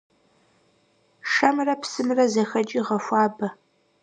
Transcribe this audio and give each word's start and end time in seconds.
Шэмрэ 1.31 1.75
псымрэ 1.81 2.25
зэхэкӀи 2.33 2.79
гъэхуабэ. 2.87 3.47